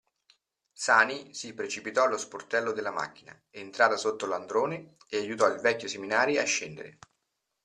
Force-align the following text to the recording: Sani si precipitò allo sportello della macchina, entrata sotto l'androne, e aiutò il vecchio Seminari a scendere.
Sani 0.73 1.31
si 1.35 1.53
precipitò 1.53 2.05
allo 2.05 2.17
sportello 2.17 2.71
della 2.71 2.89
macchina, 2.89 3.39
entrata 3.51 3.97
sotto 3.97 4.25
l'androne, 4.25 4.95
e 5.07 5.17
aiutò 5.17 5.45
il 5.53 5.61
vecchio 5.61 5.87
Seminari 5.87 6.39
a 6.39 6.43
scendere. 6.43 6.97